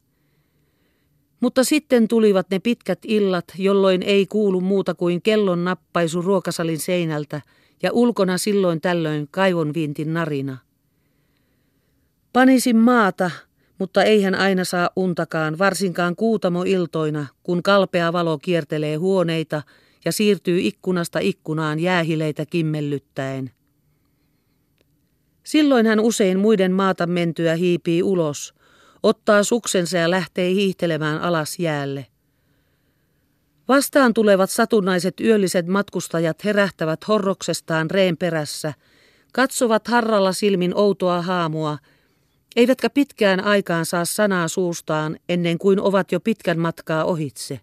Mutta 1.40 1.64
sitten 1.64 2.08
tulivat 2.08 2.50
ne 2.50 2.60
pitkät 2.60 3.00
illat, 3.08 3.46
jolloin 3.58 4.04
ei 4.04 4.26
kuulu 4.26 4.62
muuta 4.62 4.94
kuin 4.94 5.22
kellon 5.22 5.64
nappaisu 5.64 6.22
ruokasalin 6.22 6.80
seinältä 6.80 7.42
ja 7.84 7.92
ulkona 7.94 8.38
silloin 8.38 8.82
tällöin 8.82 9.28
kaivonviintin 9.32 10.14
narina. 10.14 10.58
Panisin 12.34 12.78
maata, 12.78 13.32
mutta 13.80 14.04
eihän 14.04 14.36
aina 14.36 14.64
saa 14.64 14.90
untakaan, 14.96 15.58
varsinkaan 15.58 16.16
kuutamoiltoina, 16.16 17.26
kun 17.44 17.64
kalpea 17.64 18.14
valo 18.14 18.38
kiertelee 18.38 18.96
huoneita 18.96 19.62
ja 20.06 20.12
siirtyy 20.12 20.60
ikkunasta 20.60 21.20
ikkunaan 21.20 21.80
jäähileitä 21.80 22.46
kimmellyttäen. 22.46 23.52
Silloin 25.44 25.86
hän 25.86 26.00
usein 26.00 26.40
muiden 26.40 26.72
maata 26.72 27.08
mentyä 27.08 27.56
hiipii 27.56 28.04
ulos, 28.04 28.54
ottaa 29.04 29.44
suksensa 29.44 29.98
ja 29.98 30.10
lähtee 30.10 30.50
hiihtelemään 30.50 31.22
alas 31.22 31.60
jäälle. 31.60 32.06
Vastaan 33.68 34.14
tulevat 34.14 34.50
satunnaiset 34.50 35.20
yölliset 35.20 35.68
matkustajat 35.68 36.46
herähtävät 36.46 37.08
horroksestaan 37.08 37.92
reen 37.92 38.18
perässä, 38.18 38.74
katsovat 39.34 39.88
harralla 39.88 40.34
silmin 40.34 40.76
outoa 40.76 41.22
haamua, 41.22 41.78
eivätkä 42.56 42.90
pitkään 42.90 43.44
aikaan 43.44 43.86
saa 43.86 44.06
sanaa 44.06 44.48
suustaan 44.48 45.18
ennen 45.30 45.58
kuin 45.58 45.80
ovat 45.80 46.12
jo 46.12 46.20
pitkän 46.20 46.60
matkaa 46.60 47.06
ohitse. 47.06 47.60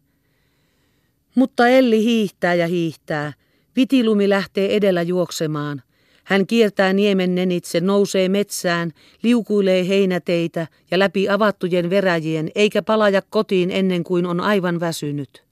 Mutta 1.34 1.68
Elli 1.68 2.04
hiihtää 2.04 2.54
ja 2.54 2.66
hiihtää. 2.66 3.32
Vitilumi 3.76 4.28
lähtee 4.28 4.76
edellä 4.76 5.02
juoksemaan. 5.02 5.82
Hän 6.24 6.46
kiertää 6.46 6.92
niemen 6.92 7.34
nenitse, 7.34 7.80
nousee 7.80 8.28
metsään, 8.28 8.92
liukuilee 9.22 9.88
heinäteitä 9.88 10.66
ja 10.90 10.98
läpi 10.98 11.28
avattujen 11.28 11.90
veräjien, 11.90 12.50
eikä 12.54 12.82
palaja 12.82 13.22
kotiin 13.22 13.70
ennen 13.70 14.04
kuin 14.04 14.26
on 14.26 14.40
aivan 14.40 14.80
väsynyt. 14.80 15.44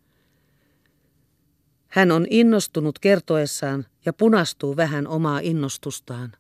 Hän 1.89 2.13
on 2.13 2.27
innostunut 2.31 2.99
kertoessaan 2.99 3.87
ja 4.07 4.13
punastuu 4.13 4.77
vähän 4.77 5.07
omaa 5.07 5.39
innostustaan. 5.39 6.33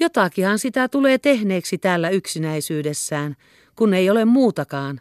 Jotakinhan 0.00 0.58
sitä 0.58 0.88
tulee 0.88 1.18
tehneeksi 1.18 1.78
täällä 1.78 2.10
yksinäisyydessään, 2.10 3.36
kun 3.76 3.94
ei 3.94 4.10
ole 4.10 4.24
muutakaan. 4.24 5.00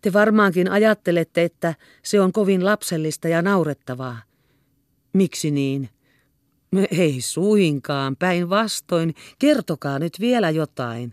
Te 0.00 0.12
varmaankin 0.12 0.70
ajattelette, 0.70 1.42
että 1.42 1.74
se 2.02 2.20
on 2.20 2.32
kovin 2.32 2.64
lapsellista 2.64 3.28
ja 3.28 3.42
naurettavaa. 3.42 4.22
Miksi 5.12 5.50
niin? 5.50 5.88
Ei 6.90 7.20
suinkaan, 7.20 8.16
päinvastoin. 8.16 9.14
Kertokaa 9.38 9.98
nyt 9.98 10.20
vielä 10.20 10.50
jotain. 10.50 11.12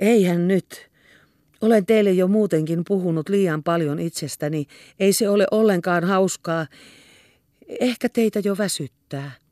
Eihän 0.00 0.48
nyt. 0.48 0.90
Olen 1.60 1.86
teille 1.86 2.10
jo 2.10 2.28
muutenkin 2.28 2.82
puhunut 2.88 3.28
liian 3.28 3.62
paljon 3.62 3.98
itsestäni. 3.98 4.66
Ei 5.00 5.12
se 5.12 5.28
ole 5.28 5.46
ollenkaan 5.50 6.04
hauskaa. 6.04 6.66
Ehkä 7.80 8.08
teitä 8.08 8.40
jo 8.44 8.58
väsyttää. 8.58 9.43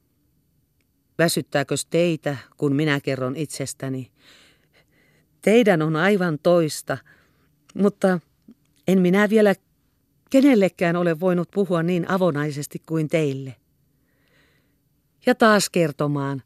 Väsyttääkös 1.18 1.86
teitä, 1.86 2.36
kun 2.56 2.76
minä 2.76 3.00
kerron 3.00 3.36
itsestäni? 3.36 4.10
Teidän 5.42 5.82
on 5.82 5.96
aivan 5.96 6.38
toista, 6.42 6.98
mutta 7.74 8.20
en 8.88 9.00
minä 9.00 9.30
vielä 9.30 9.54
kenellekään 10.30 10.96
ole 10.96 11.20
voinut 11.20 11.50
puhua 11.50 11.82
niin 11.82 12.10
avonaisesti 12.10 12.82
kuin 12.86 13.08
teille. 13.08 13.56
Ja 15.26 15.34
taas 15.34 15.70
kertomaan. 15.70 16.42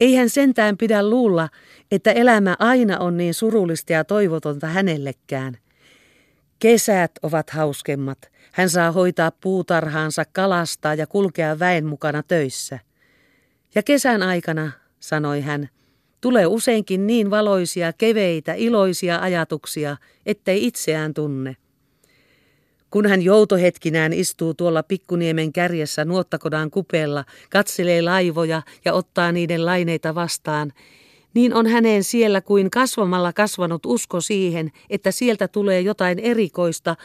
Eihän 0.00 0.30
sentään 0.30 0.76
pidä 0.76 1.08
luulla, 1.10 1.48
että 1.90 2.12
elämä 2.12 2.56
aina 2.58 2.98
on 2.98 3.16
niin 3.16 3.34
surullista 3.34 3.92
ja 3.92 4.04
toivotonta 4.04 4.66
hänellekään. 4.66 5.58
Kesät 6.58 7.12
ovat 7.22 7.50
hauskemmat. 7.50 8.18
Hän 8.52 8.70
saa 8.70 8.92
hoitaa 8.92 9.30
puutarhaansa, 9.30 10.24
kalastaa 10.32 10.94
ja 10.94 11.06
kulkea 11.06 11.58
väen 11.58 11.86
mukana 11.86 12.22
töissä. 12.22 12.78
Ja 13.74 13.82
kesän 13.82 14.22
aikana, 14.22 14.70
sanoi 15.00 15.40
hän, 15.40 15.68
tulee 16.20 16.46
useinkin 16.46 17.06
niin 17.06 17.30
valoisia, 17.30 17.92
keveitä, 17.92 18.54
iloisia 18.54 19.18
ajatuksia, 19.18 19.96
ettei 20.26 20.66
itseään 20.66 21.14
tunne. 21.14 21.56
Kun 22.90 23.06
hän 23.06 23.22
joutohetkinään 23.22 24.12
istuu 24.12 24.54
tuolla 24.54 24.82
pikkuniemen 24.82 25.52
kärjessä 25.52 26.04
nuottakodan 26.04 26.70
kupeella, 26.70 27.24
katselee 27.50 28.02
laivoja 28.02 28.62
ja 28.84 28.92
ottaa 28.92 29.32
niiden 29.32 29.66
laineita 29.66 30.14
vastaan, 30.14 30.72
niin 31.34 31.54
on 31.54 31.66
häneen 31.66 32.04
siellä 32.04 32.40
kuin 32.40 32.70
kasvamalla 32.70 33.32
kasvanut 33.32 33.86
usko 33.86 34.20
siihen, 34.20 34.70
että 34.90 35.10
sieltä 35.10 35.48
tulee 35.48 35.80
jotain 35.80 36.18
erikoista, 36.18 36.96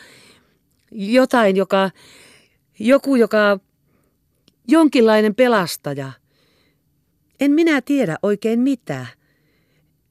jotain, 0.91 1.55
joka, 1.55 1.91
joku, 2.79 3.15
joka, 3.15 3.59
jonkinlainen 4.67 5.35
pelastaja. 5.35 6.11
En 7.39 7.51
minä 7.51 7.81
tiedä 7.81 8.17
oikein 8.23 8.59
mitä. 8.59 9.05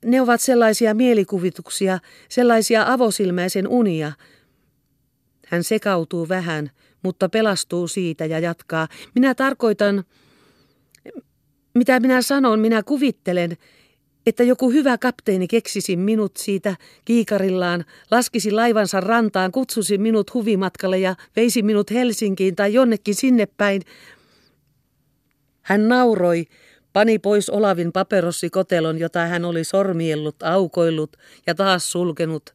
Ne 0.04 0.20
ovat 0.20 0.40
sellaisia 0.40 0.94
mielikuvituksia, 0.94 1.98
sellaisia 2.28 2.92
avosilmäisen 2.92 3.68
unia, 3.68 4.12
hän 5.46 5.64
sekautuu 5.64 6.28
vähän, 6.28 6.70
mutta 7.02 7.28
pelastuu 7.28 7.88
siitä 7.88 8.24
ja 8.24 8.38
jatkaa. 8.38 8.88
Minä 9.14 9.34
tarkoitan, 9.34 10.04
mitä 11.74 12.00
minä 12.00 12.22
sanon, 12.22 12.60
minä 12.60 12.82
kuvittelen, 12.82 13.56
että 14.26 14.42
joku 14.42 14.70
hyvä 14.70 14.98
kapteeni 14.98 15.48
keksisi 15.48 15.96
minut 15.96 16.36
siitä 16.36 16.76
kiikarillaan, 17.04 17.84
laskisi 18.10 18.50
laivansa 18.50 19.00
rantaan, 19.00 19.52
kutsusi 19.52 19.98
minut 19.98 20.34
huvimatkalle 20.34 20.98
ja 20.98 21.16
veisi 21.36 21.62
minut 21.62 21.90
Helsinkiin 21.90 22.56
tai 22.56 22.74
jonnekin 22.74 23.14
sinne 23.14 23.46
päin. 23.46 23.82
Hän 25.62 25.88
nauroi, 25.88 26.44
pani 26.98 27.18
pois 27.18 27.50
Olavin 27.50 27.92
paperossikotelon, 27.92 28.98
jota 28.98 29.26
hän 29.26 29.44
oli 29.44 29.64
sormiellut, 29.64 30.42
aukoillut 30.42 31.16
ja 31.46 31.54
taas 31.54 31.92
sulkenut, 31.92 32.54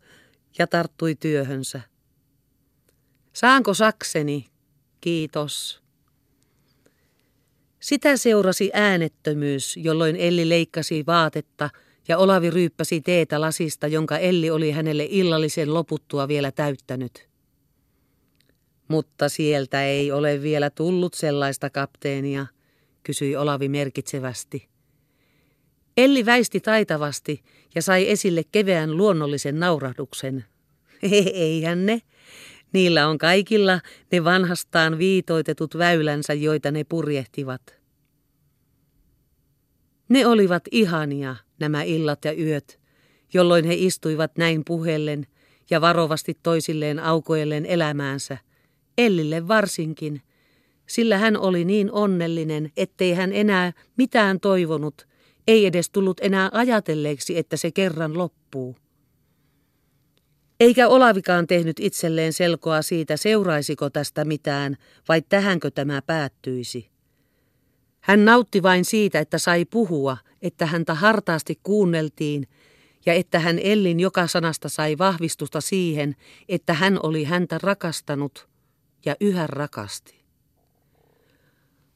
ja 0.60 0.67
tarttui 0.67 1.15
työhönsä. 1.15 1.82
Saanko 3.34 3.73
sakseni? 3.73 4.45
Kiitos. 5.01 5.82
Sitä 7.79 8.17
seurasi 8.17 8.69
äänettömyys, 8.73 9.77
jolloin 9.77 10.15
Elli 10.15 10.49
leikkasi 10.49 11.03
vaatetta 11.08 11.69
ja 12.08 12.17
Olavi 12.17 12.49
ryyppäsi 12.49 13.01
teetä 13.01 13.41
lasista, 13.41 13.88
jonka 13.88 14.17
Elli 14.17 14.49
oli 14.49 14.71
hänelle 14.71 15.08
illallisen 15.10 15.73
loputtua 15.73 16.27
vielä 16.27 16.51
täyttänyt. 16.51 17.29
Mutta 18.88 19.29
sieltä 19.29 19.86
ei 19.86 20.12
ole 20.12 20.41
vielä 20.41 20.69
tullut 20.69 21.13
sellaista 21.13 21.69
kapteenia, 21.69 22.45
kysyi 23.04 23.36
Olavi 23.36 23.70
merkitsevästi. 23.70 24.68
Elli 25.98 26.26
väisti 26.26 26.60
taitavasti 26.60 27.44
ja 27.76 27.82
sai 27.82 28.10
esille 28.10 28.44
keveän 28.52 28.98
luonnollisen 28.98 29.60
naurahduksen. 29.60 30.46
Eihän 31.34 31.86
ne, 31.86 32.02
Niillä 32.74 33.08
on 33.08 33.18
kaikilla 33.18 33.80
ne 34.12 34.24
vanhastaan 34.24 34.98
viitoitetut 34.98 35.78
väylänsä, 35.78 36.34
joita 36.34 36.72
ne 36.72 36.84
purjehtivat. 36.84 37.76
Ne 40.10 40.28
olivat 40.28 40.63
ihania, 40.72 41.36
nämä 41.60 41.84
illat 41.84 42.26
ja 42.26 42.34
yöt, 42.34 42.80
jolloin 43.34 43.66
he 43.66 43.74
istuivat 43.74 44.38
näin 44.38 44.66
puheellen 44.66 45.28
ja 45.70 45.82
varovasti 45.82 46.38
toisilleen 46.44 47.00
aukoilleen 47.00 47.66
elämäänsä, 47.66 48.38
Ellille 48.98 49.48
varsinkin, 49.48 50.22
sillä 50.88 51.17
hän 51.17 51.38
oli 51.38 51.65
niin 51.65 51.91
onnellinen, 51.91 52.72
ettei 52.78 53.13
hän 53.13 53.34
enää 53.34 53.74
mitään 53.98 54.39
toivonut, 54.39 55.08
ei 55.48 55.65
edes 55.65 55.89
tullut 55.89 56.19
enää 56.22 56.50
ajatelleeksi, 56.54 57.38
että 57.38 57.58
se 57.58 57.72
kerran 57.72 58.17
loppuu. 58.17 58.76
Eikä 60.60 60.88
Olavikaan 60.88 61.48
tehnyt 61.48 61.80
itselleen 61.80 62.34
selkoa 62.34 62.82
siitä, 62.82 63.17
seuraisiko 63.17 63.89
tästä 63.89 64.26
mitään 64.26 64.78
vai 65.10 65.22
tähänkö 65.22 65.72
tämä 65.72 66.02
päättyisi. 66.02 66.89
Hän 68.02 68.26
nautti 68.26 68.63
vain 68.63 68.86
siitä, 68.86 69.19
että 69.19 69.38
sai 69.38 69.65
puhua, 69.65 70.17
että 70.41 70.65
häntä 70.65 70.93
hartaasti 70.93 71.60
kuunneltiin 71.63 72.48
ja 73.06 73.13
että 73.13 73.39
hän 73.39 73.60
Ellin 73.60 74.00
joka 74.00 74.28
sanasta 74.28 74.69
sai 74.69 74.98
vahvistusta 74.98 75.62
siihen, 75.62 76.15
että 76.50 76.74
hän 76.74 77.00
oli 77.04 77.24
häntä 77.24 77.60
rakastanut 77.63 78.48
ja 79.06 79.15
yhä 79.22 79.48
rakasti. 79.48 80.23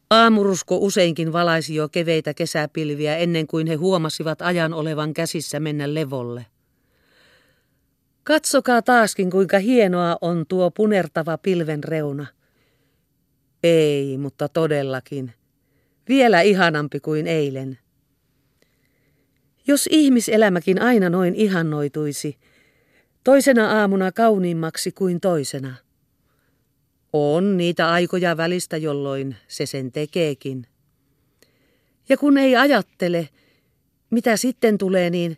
Aamurusko 0.09 0.77
useinkin 0.77 1.33
valaisi 1.33 1.75
jo 1.75 1.89
keveitä 1.89 2.33
kesäpilviä 2.33 3.17
ennen 3.17 3.47
kuin 3.47 3.67
he 3.67 3.75
huomasivat 3.75 4.41
ajan 4.41 4.73
olevan 4.73 5.13
käsissä 5.13 5.59
mennä 5.59 5.93
levolle. 5.93 6.45
Katsokaa 8.23 8.81
taaskin, 8.81 9.29
kuinka 9.29 9.59
hienoa 9.59 10.17
on 10.21 10.45
tuo 10.47 10.71
punertava 10.71 11.37
pilven 11.37 11.83
reuna. 11.83 12.25
Ei, 13.63 14.17
mutta 14.17 14.49
todellakin. 14.49 15.33
Vielä 16.09 16.41
ihanampi 16.41 16.99
kuin 16.99 17.27
eilen. 17.27 17.77
Jos 19.67 19.89
ihmiselämäkin 19.91 20.81
aina 20.81 21.09
noin 21.09 21.35
ihannoituisi, 21.35 22.37
toisena 23.23 23.79
aamuna 23.79 24.11
kauniimmaksi 24.11 24.91
kuin 24.91 25.19
toisena. 25.19 25.75
On 27.13 27.57
niitä 27.57 27.91
aikoja 27.91 28.37
välistä, 28.37 28.77
jolloin 28.77 29.35
se 29.47 29.65
sen 29.65 29.91
tekeekin. 29.91 30.67
Ja 32.09 32.17
kun 32.17 32.37
ei 32.37 32.55
ajattele, 32.55 33.29
mitä 34.09 34.37
sitten 34.37 34.77
tulee, 34.77 35.09
niin 35.09 35.37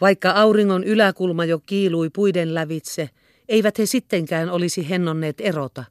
vaikka 0.00 0.30
auringon 0.30 0.84
yläkulma 0.84 1.44
jo 1.44 1.58
kiilui 1.58 2.10
puiden 2.10 2.54
lävitse, 2.54 3.10
eivät 3.48 3.78
he 3.78 3.86
sittenkään 3.86 4.50
olisi 4.50 4.88
hennonneet 4.88 5.40
erota. 5.40 5.84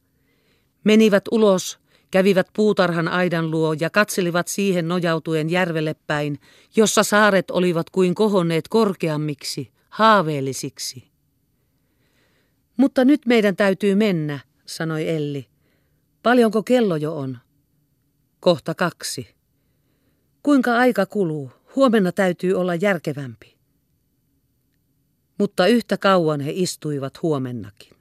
Menivät 0.83 1.23
ulos, 1.31 1.79
kävivät 2.11 2.47
puutarhan 2.55 3.07
aidan 3.07 3.51
luo 3.51 3.75
ja 3.79 3.89
katselivat 3.89 4.47
siihen 4.47 4.87
nojautuen 4.87 5.49
järvelle 5.49 5.95
päin, 6.07 6.39
jossa 6.75 7.03
saaret 7.03 7.51
olivat 7.51 7.89
kuin 7.89 8.15
kohonneet 8.15 8.67
korkeammiksi, 8.67 9.71
haaveellisiksi. 9.89 11.14
Mutta 12.77 13.05
nyt 13.05 13.25
meidän 13.25 13.55
täytyy 13.55 13.95
mennä, 13.95 14.39
sanoi 14.65 15.09
Elli. 15.09 15.47
Paljonko 16.23 16.63
kello 16.63 16.95
jo 16.95 17.17
on? 17.17 17.37
Kohta 18.39 18.75
kaksi. 18.75 19.35
Kuinka 20.43 20.77
aika 20.77 21.05
kuluu? 21.05 21.51
Huomenna 21.75 22.11
täytyy 22.11 22.53
olla 22.53 22.75
järkevämpi. 22.75 23.57
Mutta 25.37 25.67
yhtä 25.67 25.97
kauan 25.97 26.41
he 26.41 26.51
istuivat 26.55 27.21
huomennakin. 27.21 27.94